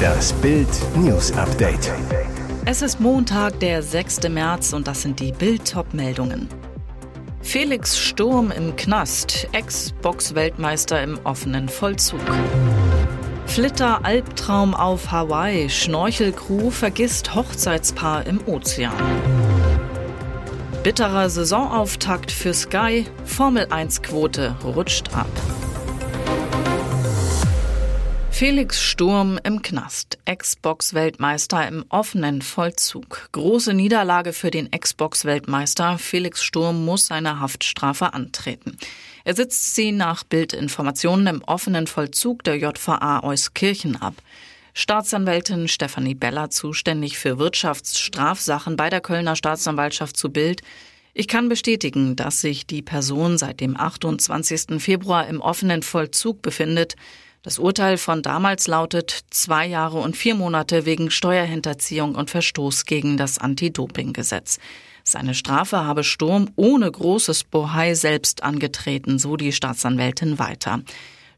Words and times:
Das 0.00 0.32
Bild 0.34 0.68
News 0.96 1.32
Update. 1.32 1.92
Es 2.64 2.82
ist 2.82 3.00
Montag, 3.00 3.58
der 3.60 3.82
6. 3.82 4.28
März 4.28 4.72
und 4.72 4.86
das 4.86 5.02
sind 5.02 5.20
die 5.20 5.32
Bild 5.32 5.74
meldungen 5.92 6.48
Felix 7.42 7.98
Sturm 7.98 8.50
im 8.50 8.76
Knast, 8.76 9.48
Ex-Box-Weltmeister 9.52 11.02
im 11.02 11.18
offenen 11.24 11.68
Vollzug. 11.68 12.20
Flitter 13.46 14.04
Albtraum 14.04 14.74
auf 14.74 15.10
Hawaii, 15.10 15.68
Schnorchelcrew 15.68 16.70
vergisst 16.70 17.34
Hochzeitspaar 17.34 18.26
im 18.26 18.40
Ozean. 18.46 18.92
Bitterer 20.82 21.28
Saisonauftakt 21.28 22.30
für 22.30 22.54
Sky, 22.54 23.06
Formel 23.24 23.66
1 23.70 24.02
Quote 24.02 24.54
rutscht 24.64 25.14
ab. 25.14 25.26
Felix 28.40 28.82
Sturm 28.82 29.38
im 29.44 29.60
Knast, 29.60 30.16
Xbox-Weltmeister 30.24 31.68
im 31.68 31.84
offenen 31.90 32.40
Vollzug. 32.40 33.28
Große 33.32 33.74
Niederlage 33.74 34.32
für 34.32 34.50
den 34.50 34.70
Xbox-Weltmeister. 34.70 35.98
Felix 35.98 36.42
Sturm 36.42 36.82
muss 36.86 37.08
seine 37.08 37.38
Haftstrafe 37.38 38.14
antreten. 38.14 38.78
Er 39.24 39.34
sitzt 39.34 39.74
sie 39.74 39.92
nach 39.92 40.24
Bildinformationen 40.24 41.26
im 41.26 41.42
offenen 41.42 41.86
Vollzug 41.86 42.42
der 42.44 42.56
JVA 42.56 43.22
Euskirchen 43.22 43.96
ab. 43.96 44.14
Staatsanwältin 44.72 45.68
Stefanie 45.68 46.14
Beller, 46.14 46.48
zuständig 46.48 47.18
für 47.18 47.38
Wirtschaftsstrafsachen 47.38 48.74
bei 48.74 48.88
der 48.88 49.02
Kölner 49.02 49.36
Staatsanwaltschaft 49.36 50.16
zu 50.16 50.30
Bild. 50.30 50.62
Ich 51.12 51.28
kann 51.28 51.50
bestätigen, 51.50 52.16
dass 52.16 52.40
sich 52.40 52.66
die 52.66 52.80
Person 52.80 53.36
seit 53.36 53.60
dem 53.60 53.76
28. 53.76 54.80
Februar 54.82 55.26
im 55.26 55.42
offenen 55.42 55.82
Vollzug 55.82 56.40
befindet. 56.40 56.96
Das 57.42 57.58
Urteil 57.58 57.96
von 57.96 58.20
damals 58.20 58.66
lautet 58.66 59.18
zwei 59.30 59.66
Jahre 59.66 59.98
und 59.98 60.14
vier 60.14 60.34
Monate 60.34 60.84
wegen 60.84 61.10
Steuerhinterziehung 61.10 62.14
und 62.14 62.28
Verstoß 62.28 62.84
gegen 62.84 63.16
das 63.16 63.38
Anti-Doping-Gesetz. 63.38 64.58
Seine 65.04 65.34
Strafe 65.34 65.78
habe 65.78 66.04
Sturm 66.04 66.50
ohne 66.56 66.90
großes 66.90 67.44
Bohai 67.44 67.94
selbst 67.94 68.42
angetreten, 68.42 69.18
so 69.18 69.38
die 69.38 69.52
Staatsanwältin 69.52 70.38
weiter. 70.38 70.82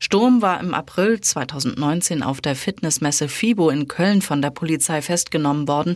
Sturm 0.01 0.43
war 0.43 0.59
im 0.59 0.75
April 0.75 1.21
2019 1.21 2.25
auf 2.25 2.41
der 2.41 2.57
Fitnessmesse 2.57 3.29
FIBO 3.29 3.71
in 3.71 3.87
Köln 3.87 4.23
von 4.23 4.43
der 4.43 4.51
Polizei 4.51 5.03
festgenommen 5.03 5.69
worden. 5.69 5.95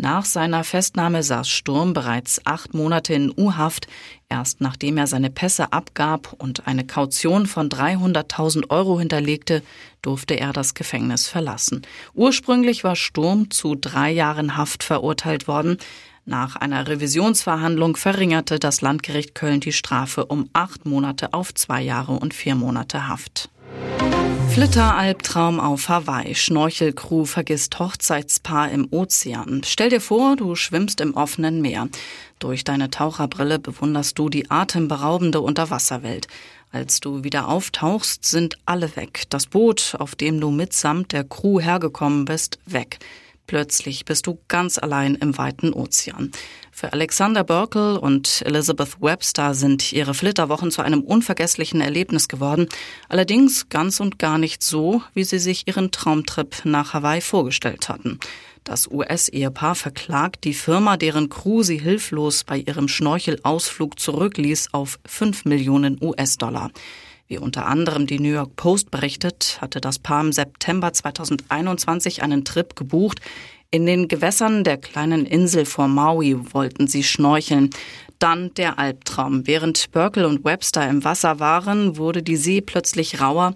Nach 0.00 0.24
seiner 0.24 0.62
Festnahme 0.62 1.24
saß 1.24 1.48
Sturm 1.48 1.92
bereits 1.92 2.40
acht 2.46 2.72
Monate 2.72 3.14
in 3.14 3.32
U-Haft. 3.36 3.88
Erst 4.28 4.60
nachdem 4.60 4.96
er 4.96 5.08
seine 5.08 5.28
Pässe 5.28 5.72
abgab 5.72 6.34
und 6.38 6.68
eine 6.68 6.86
Kaution 6.86 7.46
von 7.46 7.68
300.000 7.68 8.70
Euro 8.70 9.00
hinterlegte, 9.00 9.60
durfte 10.00 10.38
er 10.38 10.52
das 10.52 10.74
Gefängnis 10.74 11.26
verlassen. 11.26 11.82
Ursprünglich 12.14 12.84
war 12.84 12.94
Sturm 12.94 13.50
zu 13.50 13.74
drei 13.74 14.12
Jahren 14.12 14.56
Haft 14.56 14.84
verurteilt 14.84 15.48
worden. 15.48 15.78
Nach 16.24 16.54
einer 16.54 16.86
Revisionsverhandlung 16.86 17.96
verringerte 17.96 18.60
das 18.60 18.82
Landgericht 18.82 19.34
Köln 19.34 19.58
die 19.58 19.72
Strafe 19.72 20.26
um 20.26 20.48
acht 20.52 20.86
Monate 20.86 21.34
auf 21.34 21.52
zwei 21.54 21.82
Jahre 21.82 22.12
und 22.12 22.34
vier 22.34 22.54
Monate 22.54 23.08
Haft. 23.08 23.50
Flitter-Albtraum 24.58 25.60
auf 25.60 25.88
Hawaii. 25.88 26.34
Schnorchelcrew 26.34 27.26
vergisst 27.26 27.78
Hochzeitspaar 27.78 28.72
im 28.72 28.88
Ozean. 28.90 29.62
Stell 29.64 29.88
dir 29.88 30.00
vor, 30.00 30.34
du 30.34 30.56
schwimmst 30.56 31.00
im 31.00 31.14
offenen 31.14 31.62
Meer. 31.62 31.88
Durch 32.40 32.64
deine 32.64 32.90
Taucherbrille 32.90 33.60
bewunderst 33.60 34.18
du 34.18 34.28
die 34.28 34.50
atemberaubende 34.50 35.40
Unterwasserwelt. 35.40 36.26
Als 36.72 36.98
du 36.98 37.22
wieder 37.22 37.46
auftauchst, 37.46 38.24
sind 38.24 38.58
alle 38.66 38.96
weg. 38.96 39.26
Das 39.30 39.46
Boot, 39.46 39.94
auf 39.96 40.16
dem 40.16 40.40
du 40.40 40.50
mitsamt 40.50 41.12
der 41.12 41.22
Crew 41.22 41.60
hergekommen 41.60 42.24
bist, 42.24 42.58
weg. 42.66 42.98
Plötzlich 43.48 44.04
bist 44.04 44.26
du 44.26 44.38
ganz 44.48 44.76
allein 44.76 45.14
im 45.14 45.38
weiten 45.38 45.72
Ozean. 45.72 46.30
Für 46.70 46.92
Alexander 46.92 47.44
Burkle 47.44 47.98
und 47.98 48.42
Elizabeth 48.44 49.00
Webster 49.00 49.54
sind 49.54 49.90
ihre 49.90 50.12
Flitterwochen 50.12 50.70
zu 50.70 50.82
einem 50.82 51.00
unvergesslichen 51.00 51.80
Erlebnis 51.80 52.28
geworden. 52.28 52.68
Allerdings 53.08 53.70
ganz 53.70 54.00
und 54.00 54.18
gar 54.18 54.36
nicht 54.36 54.62
so, 54.62 55.02
wie 55.14 55.24
sie 55.24 55.38
sich 55.38 55.66
ihren 55.66 55.90
Traumtrip 55.92 56.60
nach 56.64 56.92
Hawaii 56.92 57.22
vorgestellt 57.22 57.88
hatten. 57.88 58.20
Das 58.64 58.86
US-Ehepaar 58.86 59.74
verklagt 59.74 60.44
die 60.44 60.52
Firma, 60.52 60.98
deren 60.98 61.30
Crew 61.30 61.62
sie 61.62 61.78
hilflos 61.78 62.44
bei 62.44 62.58
ihrem 62.58 62.86
Schnorchelausflug 62.86 63.98
zurückließ, 63.98 64.68
auf 64.72 64.98
5 65.06 65.46
Millionen 65.46 65.96
US-Dollar. 66.02 66.70
Wie 67.30 67.36
unter 67.36 67.66
anderem 67.66 68.06
die 68.06 68.18
New 68.18 68.32
York 68.32 68.56
Post 68.56 68.90
berichtet, 68.90 69.58
hatte 69.60 69.82
das 69.82 69.98
Paar 69.98 70.22
im 70.22 70.32
September 70.32 70.94
2021 70.94 72.22
einen 72.22 72.42
Trip 72.42 72.74
gebucht. 72.74 73.20
In 73.70 73.84
den 73.84 74.08
Gewässern 74.08 74.64
der 74.64 74.78
kleinen 74.78 75.26
Insel 75.26 75.66
vor 75.66 75.88
Maui 75.88 76.38
wollten 76.54 76.86
sie 76.86 77.04
schnorcheln. 77.04 77.68
Dann 78.18 78.54
der 78.54 78.78
Albtraum. 78.78 79.46
Während 79.46 79.92
Burkle 79.92 80.26
und 80.26 80.42
Webster 80.46 80.88
im 80.88 81.04
Wasser 81.04 81.38
waren, 81.38 81.98
wurde 81.98 82.22
die 82.22 82.36
See 82.36 82.62
plötzlich 82.62 83.20
rauer. 83.20 83.54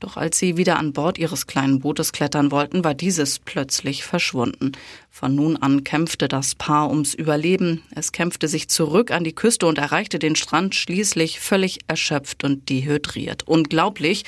Doch 0.00 0.16
als 0.16 0.38
sie 0.38 0.56
wieder 0.56 0.78
an 0.78 0.92
Bord 0.92 1.18
ihres 1.18 1.46
kleinen 1.46 1.80
Bootes 1.80 2.12
klettern 2.12 2.50
wollten, 2.50 2.84
war 2.84 2.94
dieses 2.94 3.38
plötzlich 3.38 4.04
verschwunden. 4.04 4.72
Von 5.10 5.34
nun 5.34 5.56
an 5.56 5.84
kämpfte 5.84 6.28
das 6.28 6.54
Paar 6.54 6.90
ums 6.90 7.14
Überleben. 7.14 7.82
Es 7.94 8.12
kämpfte 8.12 8.48
sich 8.48 8.68
zurück 8.68 9.10
an 9.10 9.24
die 9.24 9.34
Küste 9.34 9.66
und 9.66 9.78
erreichte 9.78 10.18
den 10.18 10.36
Strand 10.36 10.74
schließlich 10.74 11.40
völlig 11.40 11.80
erschöpft 11.86 12.44
und 12.44 12.68
dehydriert. 12.68 13.44
Unglaublich. 13.46 14.24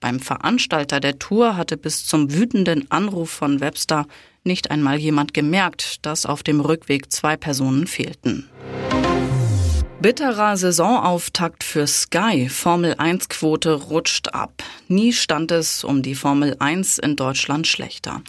Beim 0.00 0.20
Veranstalter 0.20 1.00
der 1.00 1.18
Tour 1.18 1.56
hatte 1.56 1.76
bis 1.76 2.06
zum 2.06 2.32
wütenden 2.32 2.90
Anruf 2.90 3.30
von 3.30 3.60
Webster 3.60 4.06
nicht 4.44 4.70
einmal 4.70 4.98
jemand 4.98 5.34
gemerkt, 5.34 6.04
dass 6.06 6.26
auf 6.26 6.42
dem 6.42 6.60
Rückweg 6.60 7.10
zwei 7.12 7.36
Personen 7.36 7.86
fehlten. 7.86 8.48
Bitterer 10.00 10.58
Saisonauftakt 10.58 11.64
für 11.64 11.86
Sky. 11.86 12.50
Formel 12.50 12.94
1 12.98 13.30
Quote 13.30 13.72
rutscht 13.72 14.28
ab. 14.28 14.62
Nie 14.88 15.14
stand 15.14 15.50
es 15.50 15.84
um 15.84 16.02
die 16.02 16.14
Formel 16.14 16.54
1 16.58 16.98
in 16.98 17.16
Deutschland 17.16 17.66
schlechter. 17.66 18.22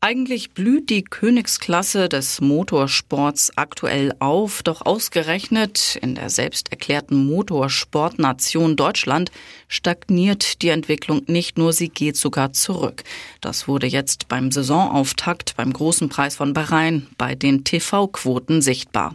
Eigentlich 0.00 0.50
blüht 0.50 0.90
die 0.90 1.02
Königsklasse 1.02 2.10
des 2.10 2.42
Motorsports 2.42 3.56
aktuell 3.56 4.14
auf, 4.20 4.62
doch 4.62 4.84
ausgerechnet 4.84 5.98
in 6.00 6.14
der 6.14 6.28
selbst 6.28 6.70
erklärten 6.70 7.16
Motorsportnation 7.26 8.76
Deutschland 8.76 9.32
stagniert 9.66 10.62
die 10.62 10.68
Entwicklung 10.68 11.22
nicht 11.26 11.58
nur, 11.58 11.72
sie 11.72 11.88
geht 11.88 12.16
sogar 12.16 12.52
zurück. 12.52 13.02
Das 13.40 13.66
wurde 13.66 13.88
jetzt 13.88 14.28
beim 14.28 14.52
Saisonauftakt 14.52 15.56
beim 15.56 15.72
Großen 15.72 16.10
Preis 16.10 16.36
von 16.36 16.52
Bahrain 16.52 17.08
bei 17.16 17.34
den 17.34 17.64
TV-Quoten 17.64 18.62
sichtbar. 18.62 19.14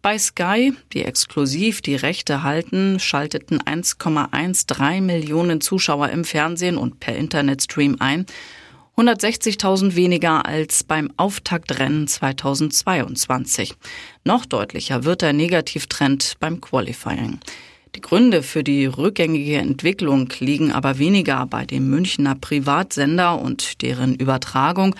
Bei 0.00 0.16
Sky, 0.16 0.74
die 0.92 1.04
exklusiv 1.04 1.82
die 1.82 1.96
Rechte 1.96 2.44
halten, 2.44 3.00
schalteten 3.00 3.58
1,13 3.60 5.00
Millionen 5.00 5.60
Zuschauer 5.60 6.10
im 6.10 6.24
Fernsehen 6.24 6.76
und 6.76 7.00
per 7.00 7.16
Internetstream 7.16 7.96
ein. 7.98 8.24
160.000 8.96 9.96
weniger 9.96 10.46
als 10.46 10.84
beim 10.84 11.10
Auftaktrennen 11.16 12.06
2022. 12.06 13.74
Noch 14.24 14.46
deutlicher 14.46 15.04
wird 15.04 15.22
der 15.22 15.32
Negativtrend 15.32 16.36
beim 16.38 16.60
Qualifying. 16.60 17.40
Die 17.94 18.00
Gründe 18.00 18.44
für 18.44 18.62
die 18.62 18.86
rückgängige 18.86 19.56
Entwicklung 19.56 20.28
liegen 20.38 20.70
aber 20.70 20.98
weniger 20.98 21.46
bei 21.46 21.64
dem 21.64 21.88
Münchner 21.88 22.36
Privatsender 22.36 23.40
und 23.40 23.82
deren 23.82 24.14
Übertragung 24.14 24.94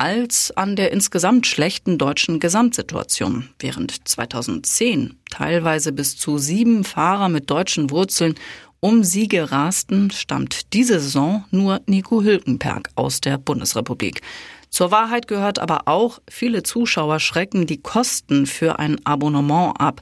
als 0.00 0.50
an 0.56 0.76
der 0.76 0.92
insgesamt 0.92 1.46
schlechten 1.46 1.98
deutschen 1.98 2.40
Gesamtsituation. 2.40 3.50
Während 3.58 4.08
2010 4.08 5.18
teilweise 5.30 5.92
bis 5.92 6.16
zu 6.16 6.38
sieben 6.38 6.84
Fahrer 6.84 7.28
mit 7.28 7.50
deutschen 7.50 7.90
Wurzeln 7.90 8.34
um 8.80 9.04
Siege 9.04 9.52
rasten, 9.52 10.10
stammt 10.10 10.72
diese 10.72 11.00
Saison 11.00 11.44
nur 11.50 11.82
Nico 11.84 12.22
Hülkenberg 12.22 12.88
aus 12.94 13.20
der 13.20 13.36
Bundesrepublik. 13.36 14.22
Zur 14.70 14.90
Wahrheit 14.90 15.28
gehört 15.28 15.58
aber 15.58 15.82
auch, 15.84 16.20
viele 16.30 16.62
Zuschauer 16.62 17.20
schrecken 17.20 17.66
die 17.66 17.82
Kosten 17.82 18.46
für 18.46 18.78
ein 18.78 19.04
Abonnement 19.04 19.78
ab. 19.78 20.00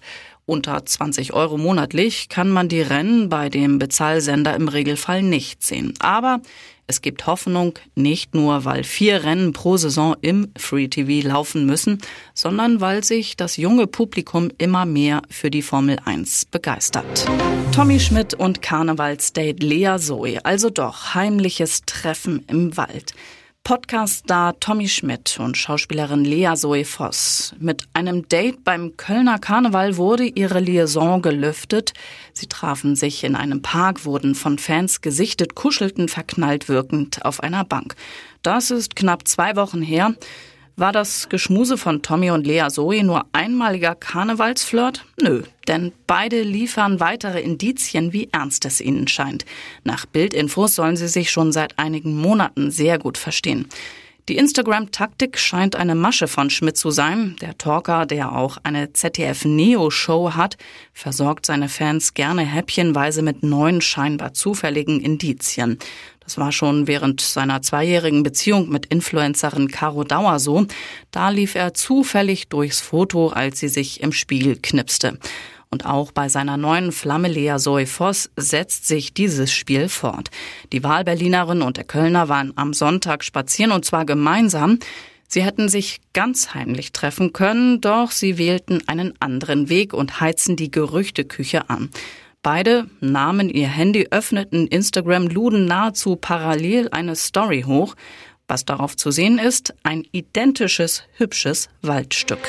Unter 0.49 0.83
20 0.83 1.35
Euro 1.35 1.59
monatlich 1.59 2.31
kann 2.31 2.49
man 2.49 2.71
die 2.71 2.81
Rennen 2.81 3.29
bei 3.29 3.50
dem 3.50 3.79
Bezahlsender 3.79 4.56
im 4.56 4.69
Regelfall 4.69 5.23
nicht 5.23 5.62
sehen. 5.62 5.93
Aber 5.99 6.41
es 6.87 7.03
gibt 7.03 7.27
Hoffnung, 7.27 7.79
nicht 7.95 8.35
nur, 8.35 8.65
weil 8.65 8.83
vier 8.83 9.25
Rennen 9.25 9.53
pro 9.53 9.77
Saison 9.77 10.17
im 10.23 10.50
Free 10.56 10.89
TV 10.89 11.29
laufen 11.29 11.67
müssen, 11.67 12.00
sondern 12.33 12.81
weil 12.81 13.05
sich 13.05 13.37
das 13.37 13.59
junge 13.59 13.87
Publikum 13.87 14.50
immer 14.56 14.87
mehr 14.87 15.21
für 15.29 15.50
die 15.50 15.61
Formel 15.61 15.99
1 16.03 16.47
begeistert. 16.47 17.27
Tommy 17.73 18.01
Schmidt 18.01 18.33
und 18.33 18.62
Karnevalsdate 18.62 19.62
Lea 19.62 19.97
Zoe, 19.99 20.39
also 20.44 20.71
doch 20.71 21.15
heimliches 21.15 21.83
Treffen 21.85 22.43
im 22.49 22.75
Wald. 22.79 23.12
Podcast-Star 23.64 24.58
Tommy 24.60 24.88
Schmidt 24.88 25.38
und 25.40 25.56
Schauspielerin 25.56 26.25
Lea 26.25 26.55
Zoe 26.55 26.84
Voss. 26.84 27.55
Mit 27.58 27.84
einem 27.93 28.28
Date 28.28 28.64
beim 28.64 28.96
Kölner 28.96 29.38
Karneval 29.38 29.96
wurde 29.96 30.25
ihre 30.25 30.60
Liaison 30.60 31.20
gelüftet. 31.20 31.93
Sie 32.32 32.46
trafen 32.46 32.96
sich 32.96 33.25
in 33.25 33.37
einem 33.37 33.60
Park, 33.62 34.05
wurden 34.05 34.34
von 34.34 34.58
Fans 34.58 35.00
gesichtet, 35.00 35.55
kuschelten 35.55 36.08
verknallt 36.08 36.69
wirkend 36.69 37.25
auf 37.25 37.43
einer 37.43 37.64
Bank. 37.64 37.94
Das 38.43 38.70
ist 38.70 38.96
knapp 38.96 39.28
zwei 39.28 39.56
Wochen 39.56 39.82
her. 39.82 40.14
War 40.79 40.93
das 40.93 41.29
Geschmuse 41.29 41.77
von 41.77 42.03
Tommy 42.03 42.31
und 42.31 42.47
Lea 42.47 42.69
Zoe 42.69 43.03
nur 43.03 43.27
einmaliger 43.33 43.97
Karnevalsflirt? 43.97 45.05
Nö, 45.21 45.43
denn 45.67 45.91
beide 46.07 46.43
liefern 46.43 47.01
weitere 47.01 47.41
Indizien, 47.41 48.13
wie 48.13 48.29
ernst 48.31 48.65
es 48.65 48.81
ihnen 48.81 49.09
scheint. 49.09 49.45
Nach 49.83 50.07
Bildinfos 50.07 50.77
sollen 50.77 50.97
sie 50.97 51.09
sich 51.09 51.33
schon 51.33 51.51
seit 51.51 51.81
einigen 51.81 52.17
Monaten 52.17 52.71
sehr 52.71 53.01
gut 53.01 53.19
verstehen. 53.19 53.67
Die 54.29 54.37
Instagram-Taktik 54.37 55.39
scheint 55.39 55.75
eine 55.75 55.95
Masche 55.95 56.29
von 56.29 56.51
Schmidt 56.51 56.77
zu 56.77 56.91
sein. 56.91 57.37
Der 57.41 57.57
Talker, 57.57 58.05
der 58.05 58.37
auch 58.37 58.59
eine 58.63 58.93
ZDF-Neo-Show 58.93 60.35
hat, 60.35 60.59
versorgt 60.93 61.47
seine 61.47 61.71
Fans 61.71 62.13
gerne 62.13 62.43
häppchenweise 62.43 63.23
mit 63.23 63.43
neuen, 63.43 63.81
scheinbar 63.81 64.35
zufälligen 64.35 65.01
Indizien. 65.01 65.79
Das 66.21 66.37
war 66.37 66.53
schon 66.53 66.87
während 66.87 67.23
seiner 67.23 67.63
zweijährigen 67.63 68.23
Beziehung 68.23 68.69
mit 68.69 68.85
Influencerin 68.85 69.69
Caro 69.69 70.05
Dauer 70.05 70.39
so. 70.39 70.67
Da 71.11 71.31
lief 71.31 71.55
er 71.55 71.73
zufällig 71.73 72.49
durchs 72.49 72.83
Foto, 72.83 73.29
als 73.29 73.61
sie 73.61 73.69
sich 73.69 74.03
im 74.03 74.13
Spiegel 74.13 74.59
knipste. 74.61 75.19
Und 75.70 75.85
auch 75.85 76.12
bei 76.12 76.29
seiner 76.29 76.56
neuen 76.56 76.93
Flamme 76.93 77.29
Lea 77.29 77.56
Zoe 77.59 77.87
Voss 77.87 78.31
setzt 78.37 78.87
sich 78.87 79.12
dieses 79.12 79.53
Spiel 79.53 79.88
fort. 79.88 80.31
Die 80.73 80.82
Wahlberlinerin 80.82 81.62
und 81.62 81.76
der 81.76 81.85
Kölner 81.85 82.29
waren 82.29 82.53
am 82.56 82.73
Sonntag 82.73 83.23
spazieren 83.23 83.73
und 83.73 83.85
zwar 83.85 84.06
gemeinsam. 84.06 84.79
Sie 85.29 85.43
hätten 85.43 85.69
sich 85.69 86.00
ganz 86.15 86.55
heimlich 86.55 86.93
treffen 86.93 87.35
können, 87.35 87.82
doch 87.82 88.12
sie 88.12 88.38
wählten 88.38 88.82
einen 88.88 89.12
anderen 89.20 89.69
Weg 89.69 89.93
und 89.93 90.20
heizen 90.20 90.56
die 90.56 90.70
Gerüchteküche 90.70 91.69
an. 91.69 91.91
Beide 92.43 92.88
nahmen 93.00 93.50
ihr 93.50 93.69
Handy, 93.69 94.09
öffneten 94.11 94.67
Instagram, 94.69 95.26
luden 95.26 95.67
nahezu 95.67 96.17
parallel 96.17 96.88
eine 96.93 97.15
Story 97.15 97.65
hoch. 97.67 97.94
Was 98.47 98.65
darauf 98.65 98.97
zu 98.97 99.11
sehen 99.11 99.38
ist, 99.38 99.75
ein 99.82 100.05
identisches, 100.12 101.03
hübsches 101.19 101.69
Waldstück. 101.82 102.49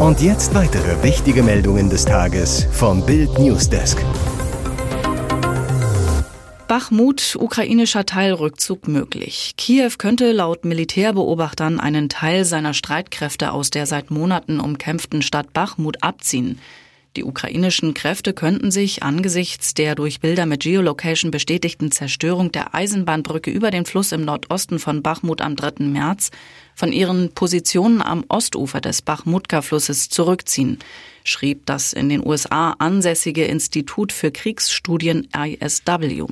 Und 0.00 0.22
jetzt 0.22 0.54
weitere 0.54 1.02
wichtige 1.02 1.42
Meldungen 1.42 1.90
des 1.90 2.06
Tages 2.06 2.66
vom 2.72 3.04
Bild 3.04 3.38
Newsdesk. 3.38 4.02
Bachmut, 6.66 7.36
ukrainischer 7.38 8.06
Teilrückzug 8.06 8.88
möglich. 8.88 9.56
Kiew 9.58 9.90
könnte 9.98 10.32
laut 10.32 10.64
Militärbeobachtern 10.64 11.78
einen 11.78 12.08
Teil 12.08 12.46
seiner 12.46 12.72
Streitkräfte 12.72 13.52
aus 13.52 13.68
der 13.68 13.84
seit 13.84 14.10
Monaten 14.10 14.58
umkämpften 14.58 15.20
Stadt 15.20 15.52
Bachmut 15.52 16.02
abziehen. 16.02 16.58
Die 17.16 17.24
ukrainischen 17.24 17.92
Kräfte 17.92 18.32
könnten 18.32 18.70
sich 18.70 19.02
angesichts 19.02 19.74
der 19.74 19.96
durch 19.96 20.20
Bilder 20.20 20.46
mit 20.46 20.62
Geolocation 20.62 21.32
bestätigten 21.32 21.90
Zerstörung 21.90 22.52
der 22.52 22.72
Eisenbahnbrücke 22.72 23.50
über 23.50 23.72
den 23.72 23.84
Fluss 23.84 24.12
im 24.12 24.24
Nordosten 24.24 24.78
von 24.78 25.02
Bachmut 25.02 25.42
am 25.42 25.56
3. 25.56 25.84
März 25.86 26.30
von 26.80 26.92
ihren 26.92 27.30
Positionen 27.32 28.00
am 28.00 28.24
Ostufer 28.28 28.80
des 28.80 29.02
Bachmutka-Flusses 29.02 30.08
zurückziehen, 30.08 30.78
schrieb 31.24 31.66
das 31.66 31.92
in 31.92 32.08
den 32.08 32.26
USA 32.26 32.70
ansässige 32.78 33.44
Institut 33.44 34.12
für 34.12 34.30
Kriegsstudien 34.30 35.28
ISW. 35.36 36.24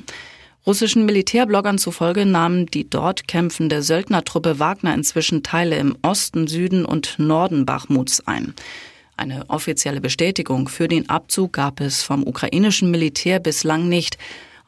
Russischen 0.65 1.05
Militärbloggern 1.05 1.77
zufolge 1.77 2.25
nahmen 2.25 2.65
die 2.65 2.89
dort 2.89 3.27
kämpfende 3.27 3.83
Söldnertruppe 3.83 4.57
Wagner 4.57 4.95
inzwischen 4.95 5.43
Teile 5.43 5.77
im 5.77 5.95
Osten, 6.01 6.47
Süden 6.47 6.83
und 6.83 7.19
Norden 7.19 7.67
Bachmuts 7.67 8.25
ein. 8.25 8.55
Eine 9.17 9.47
offizielle 9.51 10.01
Bestätigung 10.01 10.67
für 10.67 10.87
den 10.87 11.09
Abzug 11.09 11.53
gab 11.53 11.79
es 11.79 12.01
vom 12.01 12.25
ukrainischen 12.25 12.89
Militär 12.89 13.39
bislang 13.39 13.87
nicht. 13.87 14.17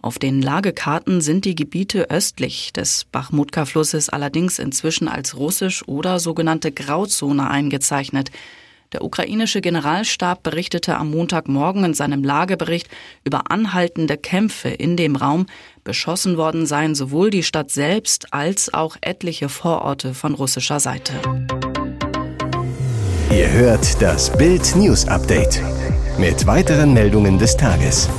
Auf 0.01 0.17
den 0.17 0.41
Lagekarten 0.41 1.21
sind 1.21 1.45
die 1.45 1.53
Gebiete 1.53 2.09
östlich 2.09 2.73
des 2.73 3.05
Bachmutka-Flusses 3.11 4.09
allerdings 4.09 4.57
inzwischen 4.57 5.07
als 5.07 5.37
russisch 5.37 5.87
oder 5.87 6.19
sogenannte 6.19 6.71
Grauzone 6.71 7.47
eingezeichnet. 7.47 8.31
Der 8.93 9.03
ukrainische 9.03 9.61
Generalstab 9.61 10.41
berichtete 10.41 10.97
am 10.97 11.11
Montagmorgen 11.11 11.83
in 11.85 11.93
seinem 11.93 12.23
Lagebericht 12.23 12.89
über 13.23 13.51
anhaltende 13.51 14.17
Kämpfe 14.17 14.69
in 14.69 14.97
dem 14.97 15.15
Raum. 15.15 15.45
Beschossen 15.83 16.35
worden 16.35 16.65
seien 16.65 16.95
sowohl 16.95 17.29
die 17.29 17.43
Stadt 17.43 17.69
selbst 17.69 18.33
als 18.33 18.73
auch 18.73 18.97
etliche 19.01 19.49
Vororte 19.49 20.15
von 20.15 20.33
russischer 20.33 20.79
Seite. 20.79 21.13
Ihr 23.31 23.49
hört 23.51 24.01
das 24.01 24.35
Bild 24.35 24.75
News 24.75 25.07
Update 25.07 25.61
mit 26.17 26.45
weiteren 26.47 26.93
Meldungen 26.93 27.37
des 27.37 27.55
Tages. 27.55 28.09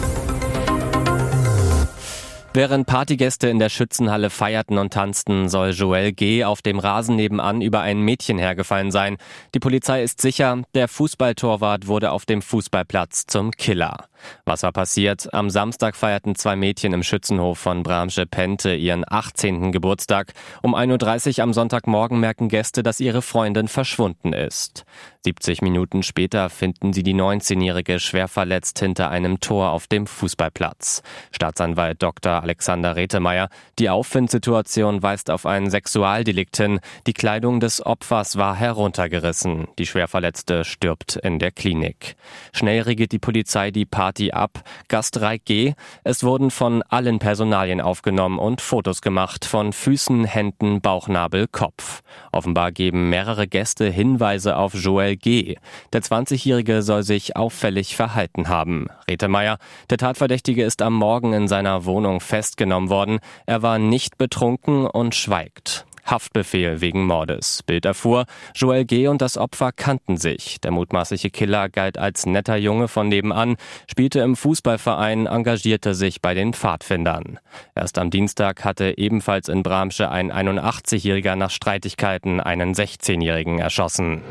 Während 2.54 2.86
Partygäste 2.86 3.48
in 3.48 3.58
der 3.58 3.70
Schützenhalle 3.70 4.28
feierten 4.28 4.76
und 4.76 4.92
tanzten, 4.92 5.48
soll 5.48 5.70
Joel 5.70 6.12
G. 6.12 6.44
auf 6.44 6.60
dem 6.60 6.78
Rasen 6.78 7.16
nebenan 7.16 7.62
über 7.62 7.80
ein 7.80 8.02
Mädchen 8.02 8.36
hergefallen 8.36 8.90
sein. 8.90 9.16
Die 9.54 9.58
Polizei 9.58 10.02
ist 10.02 10.20
sicher, 10.20 10.60
der 10.74 10.88
Fußballtorwart 10.88 11.86
wurde 11.86 12.12
auf 12.12 12.26
dem 12.26 12.42
Fußballplatz 12.42 13.24
zum 13.26 13.52
Killer. 13.52 14.04
Was 14.44 14.62
war 14.62 14.72
passiert? 14.72 15.32
Am 15.32 15.50
Samstag 15.50 15.96
feierten 15.96 16.34
zwei 16.34 16.56
Mädchen 16.56 16.92
im 16.92 17.02
Schützenhof 17.02 17.58
von 17.58 17.82
Bramsche 17.82 18.26
Pente 18.26 18.74
ihren 18.74 19.04
18. 19.06 19.72
Geburtstag. 19.72 20.32
Um 20.62 20.74
1.30 20.74 21.38
Uhr 21.38 21.44
am 21.44 21.52
Sonntagmorgen 21.52 22.20
merken 22.20 22.48
Gäste, 22.48 22.82
dass 22.82 23.00
ihre 23.00 23.22
Freundin 23.22 23.68
verschwunden 23.68 24.32
ist. 24.32 24.84
70 25.24 25.62
Minuten 25.62 26.02
später 26.02 26.50
finden 26.50 26.92
sie 26.92 27.04
die 27.04 27.14
19-Jährige 27.14 28.00
schwer 28.00 28.26
verletzt 28.26 28.80
hinter 28.80 29.10
einem 29.10 29.38
Tor 29.38 29.70
auf 29.70 29.86
dem 29.86 30.08
Fußballplatz. 30.08 31.02
Staatsanwalt 31.30 32.02
Dr. 32.02 32.42
Alexander 32.42 32.96
Retemeyer. 32.96 33.48
Die 33.78 33.88
Auffindsituation 33.88 35.02
weist 35.02 35.30
auf 35.30 35.46
ein 35.46 35.70
Sexualdelikt 35.70 36.56
hin. 36.56 36.80
Die 37.06 37.12
Kleidung 37.12 37.60
des 37.60 37.84
Opfers 37.86 38.36
war 38.36 38.56
heruntergerissen. 38.56 39.68
Die 39.78 39.86
Schwerverletzte 39.86 40.64
stirbt 40.64 41.16
in 41.16 41.38
der 41.38 41.52
Klinik. 41.52 42.16
Schnell 42.52 42.82
regiert 42.82 43.12
die 43.12 43.20
Polizei 43.20 43.70
die 43.70 43.86
Party 43.86 44.11
Party 44.12 44.30
ab. 44.32 44.62
Gast 44.88 45.18
G. 45.46 45.72
Es 46.04 46.22
wurden 46.22 46.50
von 46.50 46.82
allen 46.82 47.18
Personalien 47.18 47.80
aufgenommen 47.80 48.38
und 48.38 48.60
Fotos 48.60 49.00
gemacht 49.00 49.46
von 49.46 49.72
Füßen, 49.72 50.24
Händen, 50.24 50.82
Bauchnabel, 50.82 51.48
Kopf. 51.48 52.02
Offenbar 52.30 52.72
geben 52.72 53.08
mehrere 53.08 53.48
Gäste 53.48 53.88
Hinweise 53.88 54.56
auf 54.56 54.74
Joel 54.74 55.16
G. 55.16 55.56
Der 55.94 56.02
20-Jährige 56.02 56.82
soll 56.82 57.04
sich 57.04 57.36
auffällig 57.36 57.96
verhalten 57.96 58.48
haben. 58.48 58.88
Rete 59.08 59.28
Meyer, 59.28 59.56
der 59.88 59.96
Tatverdächtige 59.96 60.62
ist 60.62 60.82
am 60.82 60.92
Morgen 60.94 61.32
in 61.32 61.48
seiner 61.48 61.86
Wohnung 61.86 62.20
festgenommen 62.20 62.90
worden. 62.90 63.18
Er 63.46 63.62
war 63.62 63.78
nicht 63.78 64.18
betrunken 64.18 64.86
und 64.86 65.14
schweigt. 65.14 65.86
Haftbefehl 66.04 66.80
wegen 66.80 67.06
Mordes. 67.06 67.62
Bild 67.62 67.84
erfuhr, 67.84 68.26
Joel 68.54 68.84
G. 68.84 69.08
und 69.08 69.22
das 69.22 69.36
Opfer 69.36 69.72
kannten 69.72 70.16
sich. 70.16 70.60
Der 70.60 70.70
mutmaßliche 70.70 71.30
Killer 71.30 71.68
galt 71.68 71.98
als 71.98 72.26
netter 72.26 72.56
Junge 72.56 72.88
von 72.88 73.08
nebenan, 73.08 73.56
spielte 73.90 74.20
im 74.20 74.36
Fußballverein, 74.36 75.26
engagierte 75.26 75.94
sich 75.94 76.20
bei 76.20 76.34
den 76.34 76.52
Pfadfindern. 76.52 77.38
Erst 77.74 77.98
am 77.98 78.10
Dienstag 78.10 78.64
hatte 78.64 78.98
ebenfalls 78.98 79.48
in 79.48 79.62
Bramsche 79.62 80.10
ein 80.10 80.32
81-Jähriger 80.32 81.36
nach 81.36 81.50
Streitigkeiten 81.50 82.40
einen 82.40 82.74
16-Jährigen 82.74 83.58
erschossen. 83.58 84.22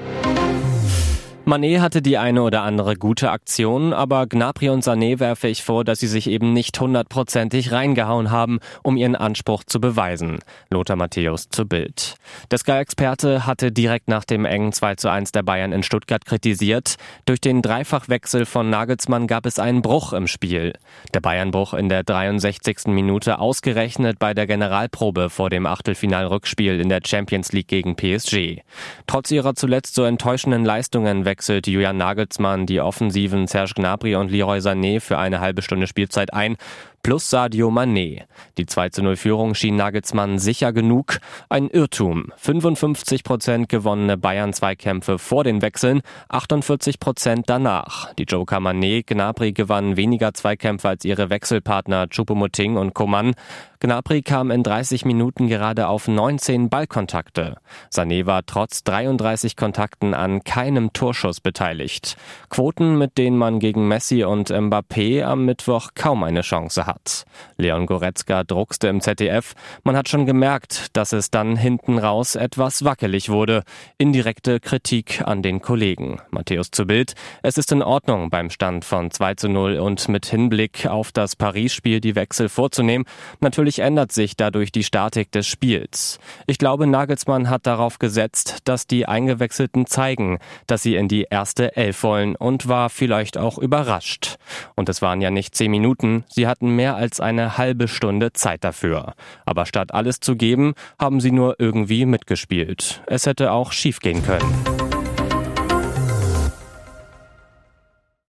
Manet 1.44 1.82
hatte 1.82 2.04
die 2.04 2.20
eine 2.20 2.44
oder 2.44 2.62
andere 2.62 2.96
gute 2.96 3.32
Aktion, 3.32 3.94
aber 3.94 4.28
Gnabry 4.28 4.70
und 4.70 4.84
Sané 4.84 5.20
werfe 5.20 5.48
ich 5.48 5.64
vor, 5.64 5.84
dass 5.84 6.00
sie 6.00 6.08
sich 6.08 6.30
eben 6.30 6.54
nicht 6.54 6.80
hundertprozentig 6.80 7.72
reingehauen 7.72 8.30
haben, 8.30 8.60
um 8.84 8.96
ihren 8.96 9.16
Anspruch 9.16 9.64
zu 9.64 9.82
beweisen. 9.82 10.40
Lothar 10.70 10.98
Matthäus 10.98 11.50
zu 11.50 11.66
Bild. 11.66 12.16
Der 12.52 12.60
Sky-Experte 12.60 13.48
hatte 13.48 13.72
direkt 13.72 14.08
nach 14.08 14.24
dem 14.24 14.46
engen 14.46 14.72
2 14.72 14.96
zu 14.96 15.10
1 15.10 15.32
der 15.32 15.42
Bayern 15.42 15.72
in 15.72 15.82
Stuttgart 15.82 16.26
kritisiert. 16.26 16.96
Durch 17.26 17.42
den 17.42 17.64
Dreifachwechsel 17.64 18.46
von 18.46 18.70
Nagelsmann 18.70 19.26
gab 19.26 19.48
es 19.48 19.58
einen 19.58 19.82
Bruch 19.82 20.14
im 20.14 20.28
Spiel. 20.28 20.74
Der 21.16 21.22
Bayernbruch 21.22 21.74
in 21.74 21.90
der 21.90 22.04
63. 22.04 22.88
Minute 22.88 23.40
ausgerechnet 23.40 24.20
bei 24.20 24.36
der 24.36 24.46
Generalprobe 24.46 25.32
vor 25.32 25.50
dem 25.50 25.66
Achtelfinalrückspiel 25.66 26.80
in 26.80 26.90
der 26.90 27.02
Champions 27.04 27.52
League 27.52 27.68
gegen 27.68 27.96
PSG. 27.96 28.62
Trotz 29.08 29.32
ihrer 29.32 29.56
zuletzt 29.56 29.96
so 29.96 30.04
enttäuschenden 30.04 30.64
Leistungen 30.64 31.26
wechselt 31.32 31.66
Julian 31.66 31.96
Nagelsmann 31.96 32.66
die 32.66 32.82
Offensiven 32.82 33.48
Serge 33.48 33.72
Gnabry 33.76 34.16
und 34.16 34.32
Leroy 34.32 34.60
Sané 34.60 35.00
für 35.00 35.18
eine 35.18 35.40
halbe 35.40 35.62
Stunde 35.62 35.88
Spielzeit 35.88 36.34
ein, 36.34 36.58
plus 37.04 37.30
Sadio 37.30 37.70
Mané. 37.70 38.24
Die 38.58 38.66
2 38.66 38.90
zu 38.90 39.04
0 39.04 39.16
Führung 39.16 39.56
schien 39.56 39.76
Nagelsmann 39.76 40.40
sicher 40.40 40.74
genug. 40.74 41.20
Ein 41.50 41.68
Irrtum. 41.70 42.32
55 42.38 43.24
Prozent 43.24 43.70
gewonnene 43.70 44.18
Bayern-Zweikämpfe 44.18 45.18
vor 45.18 45.44
den 45.44 45.62
Wechseln, 45.62 46.02
48 46.30 47.00
Prozent 47.00 47.50
danach. 47.50 48.14
Die 48.16 48.24
Joker 48.24 48.58
Mané, 48.58 49.04
Gnabry 49.06 49.52
gewannen 49.54 49.98
weniger 49.98 50.34
Zweikämpfe 50.34 50.90
als 50.90 51.06
ihre 51.06 51.30
Wechselpartner 51.30 52.08
Choupo-Moting 52.08 52.78
und 52.78 52.94
Coman. 52.94 53.34
Gnabry 53.80 54.22
kam 54.22 54.52
in 54.52 54.62
30 54.62 55.06
Minuten 55.06 55.48
gerade 55.48 55.88
auf 55.88 56.08
19 56.08 56.70
Ballkontakte. 56.70 57.56
Sané 57.92 58.28
war 58.28 58.46
trotz 58.46 58.84
33 58.84 59.56
Kontakten 59.56 60.14
an 60.14 60.44
keinem 60.44 60.94
Torschuss 60.94 61.42
beteiligt. 61.42 62.16
Quoten, 62.50 63.00
mit 63.00 63.18
denen 63.18 63.38
man 63.38 63.60
gegen 63.60 63.88
Messi 63.88 64.24
und 64.24 64.52
Mbappé 64.52 65.24
am 65.24 65.46
Mittwoch 65.46 65.90
kaum 65.96 66.24
eine 66.24 66.42
Chance 66.42 66.86
hat. 66.92 67.26
Leon 67.58 67.86
Goretzka 67.86 68.44
druckste 68.44 68.88
im 68.88 69.02
ZDF. 69.02 69.54
Man 69.84 69.96
hat 69.96 70.10
schon 70.10 70.26
gemerkt, 70.26 70.88
dass 70.94 71.14
es 71.14 71.32
dann 71.32 71.56
hinten 71.56 71.98
raus 71.98 72.36
etwas 72.36 72.84
wackelig 72.84 73.30
wurde. 73.30 73.64
Indirekte 73.98 74.60
Kritik 74.60 75.22
an 75.26 75.42
den 75.42 75.62
Kollegen. 75.62 76.22
Matthäus 76.32 76.72
zu 76.72 76.86
Bild. 76.86 77.14
Es 77.42 77.58
ist 77.58 77.72
in 77.72 77.82
Ordnung, 77.82 78.30
beim 78.30 78.50
Stand 78.50 78.86
von 78.86 79.12
2 79.12 79.36
zu 79.36 79.50
0 79.50 79.80
und 79.80 80.10
mit 80.10 80.26
Hinblick 80.26 80.88
auf 80.88 81.12
das 81.12 81.36
Paris-Spiel 81.36 82.02
die 82.02 82.16
Wechsel 82.16 82.50
vorzunehmen. 82.50 83.06
Natürlich 83.40 83.80
ändert 83.80 84.12
sich 84.12 84.36
dadurch 84.36 84.72
die 84.72 84.84
Statik 84.84 85.32
des 85.32 85.48
Spiels. 85.48 86.20
Ich 86.48 86.58
glaube, 86.58 86.88
Nagelsmann 86.88 87.50
hat 87.50 87.66
darauf 87.66 88.00
gesetzt, 88.00 88.60
dass 88.66 88.88
die 88.88 89.06
Eingewechselten 89.06 89.86
zeigen, 89.86 90.40
dass 90.68 90.84
sie 90.84 90.96
in 90.96 91.08
die 91.08 91.28
erste 91.30 91.76
Elf 91.76 92.04
wollen 92.04 92.36
und 92.36 92.68
war 92.68 92.90
vielleicht 92.90 93.38
auch 93.38 93.58
überrascht. 93.58 94.38
Und 94.76 94.90
es 94.90 95.02
waren 95.02 95.22
ja 95.22 95.32
nicht 95.32 95.56
zehn 95.56 95.72
Minuten, 95.72 96.24
sie 96.30 96.48
hatten 96.48 96.76
mehr 96.82 96.96
als 96.96 97.20
eine 97.20 97.60
halbe 97.60 97.88
Stunde 97.88 98.34
Zeit 98.34 98.64
dafür. 98.64 99.14
Aber 99.46 99.68
statt 99.68 99.94
alles 99.94 100.20
zu 100.20 100.36
geben, 100.36 100.74
haben 100.98 101.22
sie 101.22 101.30
nur 101.30 101.58
irgendwie 101.60 102.08
mitgespielt. 102.08 103.04
Es 103.06 103.28
hätte 103.28 103.52
auch 103.52 103.72
schiefgehen 103.72 104.24
können. 104.24 104.81